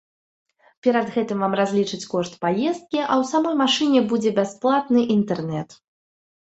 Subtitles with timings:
[0.87, 5.69] Перад гэтым вам разлічаць кошт паездкі, а ў самой машыне будзе бясплатны інтэрнэт.